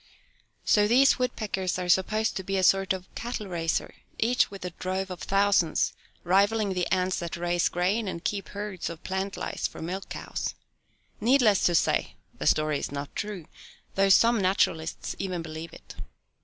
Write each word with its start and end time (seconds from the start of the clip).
So 0.65 0.87
these 0.87 1.19
woodpeckers 1.19 1.77
are 1.77 1.87
supposed 1.87 2.35
to 2.35 2.43
be 2.43 2.57
a 2.57 2.63
sort 2.63 2.91
of 2.91 3.13
cattle 3.13 3.45
raiser, 3.45 3.93
each 4.17 4.49
with 4.49 4.65
a 4.65 4.71
drove 4.71 5.11
of 5.11 5.19
thousands, 5.21 5.93
rivaling 6.23 6.73
the 6.73 6.91
ants 6.91 7.19
that 7.19 7.37
raise 7.37 7.69
grain 7.69 8.07
and 8.07 8.23
keep 8.23 8.49
herds 8.49 8.89
of 8.89 9.03
plant 9.03 9.37
lice 9.37 9.67
for 9.67 9.79
milk 9.79 10.09
cows. 10.09 10.55
Needless 11.19 11.63
to 11.65 11.75
say, 11.75 12.15
the 12.35 12.47
story 12.47 12.79
is 12.79 12.91
not 12.91 13.15
true, 13.15 13.45
though 13.93 14.09
some 14.09 14.41
naturalists 14.41 15.15
even 15.19 15.43
believe 15.43 15.71
it. 15.71 15.93